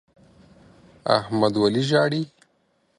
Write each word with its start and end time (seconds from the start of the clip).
احمد 1.17 1.53
ولي 1.61 1.83
ژاړي؟ 1.89 2.21